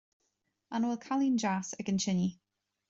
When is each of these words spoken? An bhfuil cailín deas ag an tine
An 0.77 0.87
bhfuil 0.87 0.97
cailín 1.05 1.37
deas 1.45 1.73
ag 1.83 1.93
an 1.95 2.05
tine 2.07 2.29